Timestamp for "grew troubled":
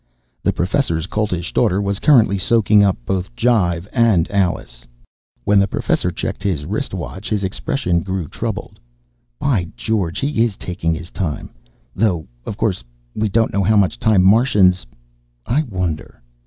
8.01-8.79